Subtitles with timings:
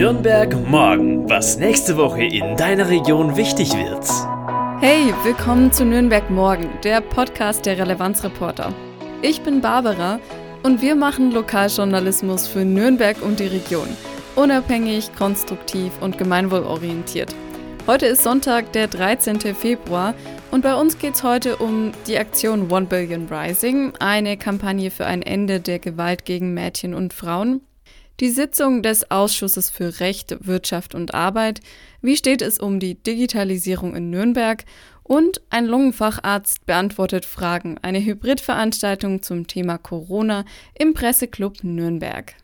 [0.00, 4.08] Nürnberg morgen, was nächste Woche in deiner Region wichtig wird.
[4.80, 8.72] Hey, willkommen zu Nürnberg morgen, der Podcast der Relevanzreporter.
[9.20, 10.18] Ich bin Barbara
[10.62, 13.88] und wir machen Lokaljournalismus für Nürnberg und die Region.
[14.36, 17.34] Unabhängig, konstruktiv und gemeinwohlorientiert.
[17.86, 19.38] Heute ist Sonntag, der 13.
[19.54, 20.14] Februar
[20.50, 25.04] und bei uns geht es heute um die Aktion One Billion Rising, eine Kampagne für
[25.04, 27.60] ein Ende der Gewalt gegen Mädchen und Frauen.
[28.20, 31.60] Die Sitzung des Ausschusses für Recht, Wirtschaft und Arbeit,
[32.02, 34.66] wie steht es um die Digitalisierung in Nürnberg?
[35.02, 40.44] Und ein Lungenfacharzt beantwortet Fragen, eine Hybridveranstaltung zum Thema Corona
[40.78, 42.34] im Presseclub Nürnberg.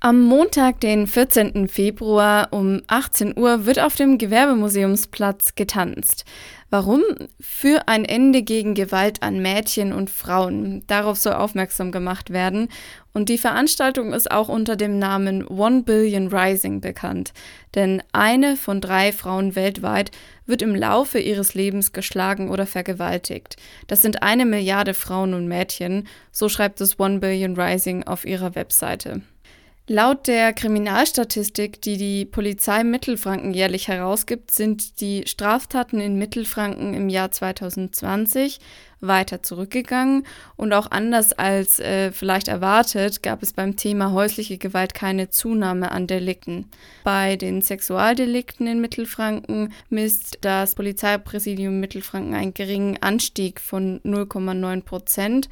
[0.00, 1.68] Am Montag, den 14.
[1.68, 6.26] Februar um 18 Uhr wird auf dem Gewerbemuseumsplatz getanzt.
[6.68, 7.02] Warum?
[7.40, 10.84] Für ein Ende gegen Gewalt an Mädchen und Frauen.
[10.86, 12.68] Darauf soll aufmerksam gemacht werden.
[13.14, 17.32] Und die Veranstaltung ist auch unter dem Namen One Billion Rising bekannt.
[17.74, 20.10] Denn eine von drei Frauen weltweit
[20.44, 23.56] wird im Laufe ihres Lebens geschlagen oder vergewaltigt.
[23.86, 28.54] Das sind eine Milliarde Frauen und Mädchen, so schreibt es One Billion Rising auf ihrer
[28.54, 29.22] Webseite.
[29.88, 37.08] Laut der Kriminalstatistik, die die Polizei Mittelfranken jährlich herausgibt, sind die Straftaten in Mittelfranken im
[37.08, 38.58] Jahr 2020
[39.00, 40.26] weiter zurückgegangen
[40.56, 45.92] und auch anders als äh, vielleicht erwartet gab es beim Thema häusliche Gewalt keine Zunahme
[45.92, 46.68] an Delikten.
[47.04, 55.48] Bei den Sexualdelikten in Mittelfranken misst das Polizeipräsidium Mittelfranken einen geringen Anstieg von 0,9 Prozent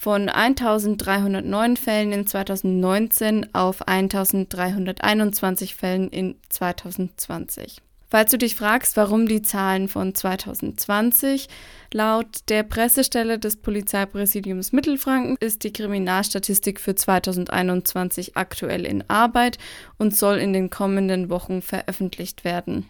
[0.00, 7.82] von 1309 Fällen in 2019 auf 1321 Fällen in 2020.
[8.08, 11.48] Falls du dich fragst, warum die Zahlen von 2020,
[11.92, 19.58] laut der Pressestelle des Polizeipräsidiums Mittelfranken ist die Kriminalstatistik für 2021 aktuell in Arbeit
[19.98, 22.88] und soll in den kommenden Wochen veröffentlicht werden.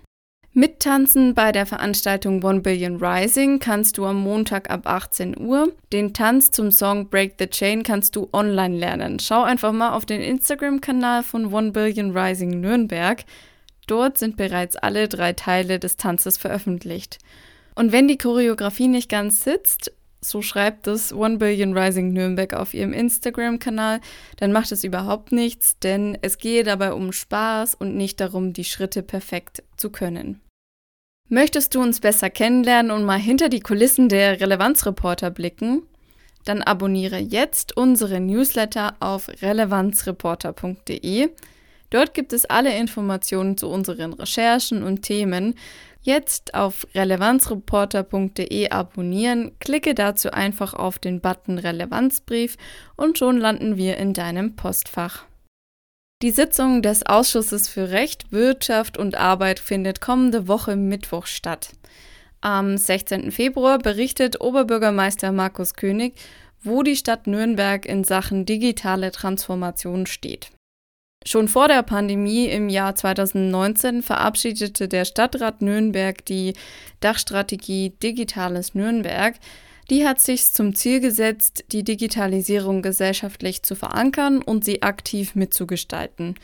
[0.53, 5.73] Mittanzen bei der Veranstaltung One Billion Rising kannst du am Montag ab 18 Uhr.
[5.93, 9.21] Den Tanz zum Song Break the Chain kannst du online lernen.
[9.21, 13.23] Schau einfach mal auf den Instagram-Kanal von One Billion Rising Nürnberg.
[13.87, 17.19] Dort sind bereits alle drei Teile des Tanzes veröffentlicht.
[17.77, 22.75] Und wenn die Choreografie nicht ganz sitzt, so schreibt es One Billion Rising Nürnberg auf
[22.75, 24.01] ihrem Instagram-Kanal,
[24.37, 28.65] dann macht es überhaupt nichts, denn es gehe dabei um Spaß und nicht darum, die
[28.65, 30.41] Schritte perfekt zu können.
[31.29, 35.83] Möchtest du uns besser kennenlernen und mal hinter die Kulissen der Relevanzreporter blicken?
[36.45, 41.31] Dann abonniere jetzt unsere Newsletter auf relevanzreporter.de.
[41.91, 45.55] Dort gibt es alle Informationen zu unseren Recherchen und Themen,
[46.03, 52.57] Jetzt auf relevanzreporter.de abonnieren, klicke dazu einfach auf den Button Relevanzbrief
[52.97, 55.25] und schon landen wir in deinem Postfach.
[56.23, 61.71] Die Sitzung des Ausschusses für Recht, Wirtschaft und Arbeit findet kommende Woche Mittwoch statt.
[62.43, 63.31] Am 16.
[63.33, 66.15] Februar berichtet Oberbürgermeister Markus König,
[66.63, 70.51] wo die Stadt Nürnberg in Sachen digitale Transformation steht.
[71.27, 76.55] Schon vor der Pandemie im Jahr 2019 verabschiedete der Stadtrat Nürnberg die
[77.01, 79.35] Dachstrategie Digitales Nürnberg.
[79.91, 86.37] Die hat sich zum Ziel gesetzt, die Digitalisierung gesellschaftlich zu verankern und sie aktiv mitzugestalten.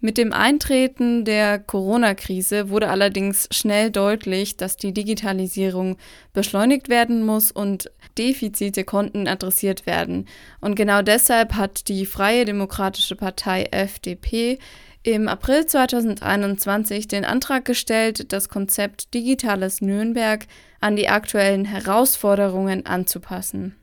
[0.00, 5.96] Mit dem Eintreten der Corona-Krise wurde allerdings schnell deutlich, dass die Digitalisierung
[6.34, 10.26] beschleunigt werden muss und Defizite konnten adressiert werden.
[10.60, 14.58] Und genau deshalb hat die Freie Demokratische Partei FDP
[15.02, 20.46] im April 2021 den Antrag gestellt, das Konzept Digitales Nürnberg
[20.80, 23.76] an die aktuellen Herausforderungen anzupassen.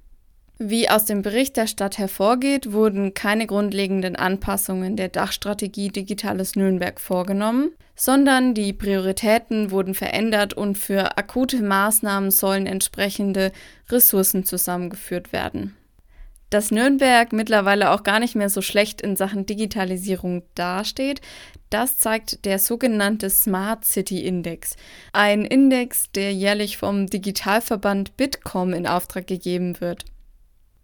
[0.66, 7.02] Wie aus dem Bericht der Stadt hervorgeht, wurden keine grundlegenden Anpassungen der Dachstrategie Digitales Nürnberg
[7.02, 13.52] vorgenommen, sondern die Prioritäten wurden verändert und für akute Maßnahmen sollen entsprechende
[13.90, 15.76] Ressourcen zusammengeführt werden.
[16.50, 21.20] Dass Nürnberg mittlerweile auch gar nicht mehr so schlecht in Sachen Digitalisierung dasteht,
[21.72, 24.78] das zeigt der sogenannte Smart City Index,
[25.12, 30.06] ein Index, der jährlich vom Digitalverband Bitkom in Auftrag gegeben wird.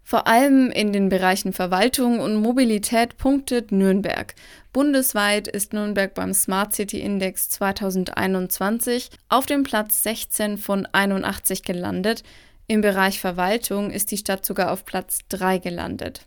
[0.09, 4.33] Vor allem in den Bereichen Verwaltung und Mobilität punktet Nürnberg.
[4.73, 12.23] Bundesweit ist Nürnberg beim Smart City Index 2021 auf dem Platz 16 von 81 gelandet.
[12.65, 16.25] Im Bereich Verwaltung ist die Stadt sogar auf Platz 3 gelandet.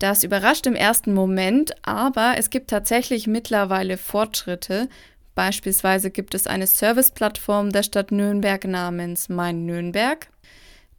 [0.00, 4.88] Das überrascht im ersten Moment, aber es gibt tatsächlich mittlerweile Fortschritte.
[5.36, 10.26] Beispielsweise gibt es eine Serviceplattform der Stadt Nürnberg namens Mein Nürnberg.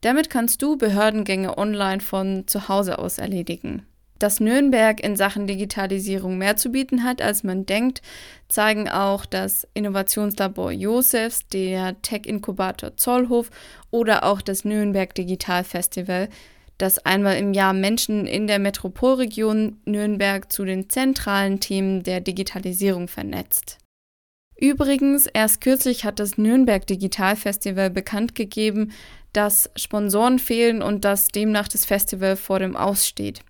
[0.03, 3.85] Damit kannst du Behördengänge online von zu Hause aus erledigen.
[4.19, 8.01] Dass Nürnberg in Sachen Digitalisierung mehr zu bieten hat, als man denkt,
[8.49, 13.49] zeigen auch das Innovationslabor Josefs, der Tech-Inkubator Zollhof
[13.91, 16.27] oder auch das Nürnberg Digital Festival,
[16.77, 23.07] das einmal im Jahr Menschen in der Metropolregion Nürnberg zu den zentralen Themen der Digitalisierung
[23.07, 23.77] vernetzt.
[24.55, 28.91] Übrigens, erst kürzlich hat das Nürnberg Digital Festival bekannt gegeben,
[29.33, 33.41] dass Sponsoren fehlen und dass demnach das Festival vor dem Aussteht.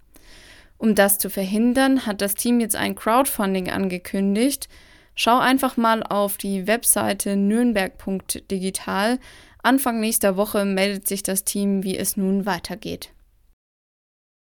[0.78, 4.68] Um das zu verhindern, hat das Team jetzt ein Crowdfunding angekündigt.
[5.16, 9.20] Schau einfach mal auf die Webseite nürnberg.digital.
[9.62, 13.12] Anfang nächster Woche meldet sich das Team, wie es nun weitergeht.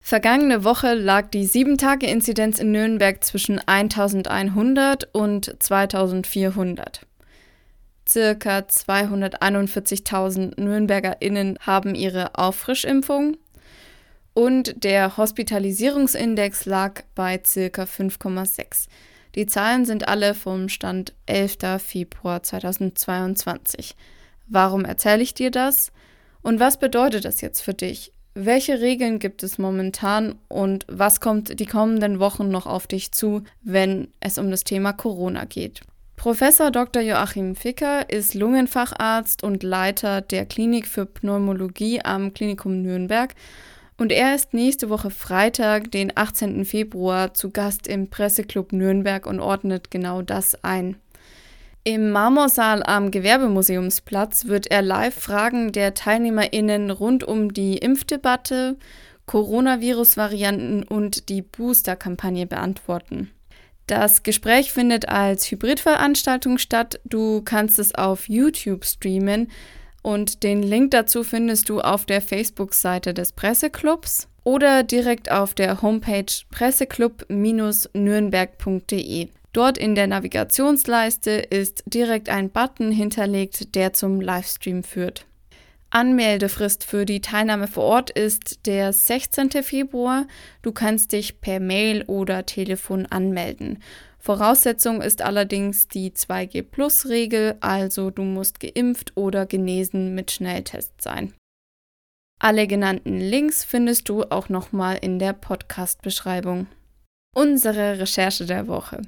[0.00, 7.06] Vergangene Woche lag die 7-Tage-Inzidenz in Nürnberg zwischen 1100 und 2400.
[8.08, 13.36] Circa 241.000 NürnbergerInnen haben ihre Auffrischimpfung
[14.32, 18.86] und der Hospitalisierungsindex lag bei circa 5,6.
[19.34, 21.58] Die Zahlen sind alle vom Stand 11.
[21.78, 23.94] Februar 2022.
[24.46, 25.92] Warum erzähle ich dir das?
[26.40, 28.12] Und was bedeutet das jetzt für dich?
[28.40, 33.42] Welche Regeln gibt es momentan und was kommt die kommenden Wochen noch auf dich zu,
[33.62, 35.80] wenn es um das Thema Corona geht?
[36.14, 37.02] Professor Dr.
[37.02, 43.34] Joachim Ficker ist Lungenfacharzt und Leiter der Klinik für Pneumologie am Klinikum Nürnberg
[43.96, 46.64] und er ist nächste Woche Freitag, den 18.
[46.64, 50.96] Februar, zu Gast im Presseclub Nürnberg und ordnet genau das ein.
[51.84, 58.76] Im Marmorsaal am Gewerbemuseumsplatz wird er live Fragen der TeilnehmerInnen rund um die Impfdebatte,
[59.26, 63.30] Coronavirus-Varianten und die Booster-Kampagne beantworten.
[63.86, 67.00] Das Gespräch findet als Hybridveranstaltung statt.
[67.04, 69.50] Du kannst es auf YouTube streamen
[70.02, 75.80] und den Link dazu findest du auf der Facebook-Seite des Presseclubs oder direkt auf der
[75.80, 79.28] Homepage presseclub-nürnberg.de.
[79.58, 85.26] Dort in der Navigationsleiste ist direkt ein Button hinterlegt, der zum Livestream führt.
[85.90, 89.50] Anmeldefrist für die Teilnahme vor Ort ist der 16.
[89.64, 90.28] Februar.
[90.62, 93.82] Du kannst dich per Mail oder Telefon anmelden.
[94.20, 101.34] Voraussetzung ist allerdings die 2G-Plus-Regel, also du musst geimpft oder genesen mit Schnelltest sein.
[102.38, 106.68] Alle genannten Links findest du auch nochmal in der Podcast-Beschreibung.
[107.34, 109.02] Unsere Recherche der Woche.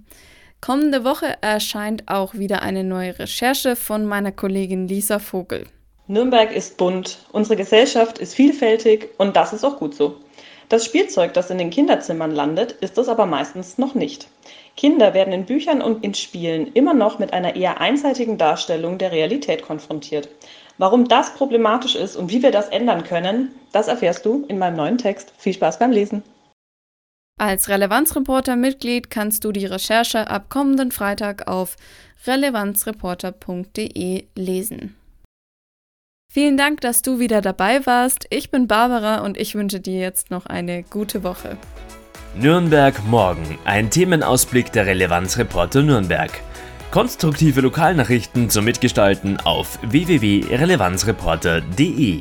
[0.61, 5.65] Kommende Woche erscheint auch wieder eine neue Recherche von meiner Kollegin Lisa Vogel.
[6.07, 10.17] Nürnberg ist bunt, unsere Gesellschaft ist vielfältig und das ist auch gut so.
[10.69, 14.29] Das Spielzeug, das in den Kinderzimmern landet, ist es aber meistens noch nicht.
[14.77, 19.13] Kinder werden in Büchern und in Spielen immer noch mit einer eher einseitigen Darstellung der
[19.13, 20.29] Realität konfrontiert.
[20.77, 24.77] Warum das problematisch ist und wie wir das ändern können, das erfährst du in meinem
[24.77, 25.33] neuen Text.
[25.39, 26.23] Viel Spaß beim Lesen.
[27.41, 31.77] Als Relevanzreporter-Mitglied kannst du die Recherche ab kommenden Freitag auf
[32.27, 34.95] relevanzreporter.de lesen.
[36.31, 38.27] Vielen Dank, dass du wieder dabei warst.
[38.29, 41.57] Ich bin Barbara und ich wünsche dir jetzt noch eine gute Woche.
[42.35, 46.31] Nürnberg morgen, ein Themenausblick der Relevanzreporter Nürnberg.
[46.91, 52.21] Konstruktive Lokalnachrichten zum Mitgestalten auf www.relevanzreporter.de.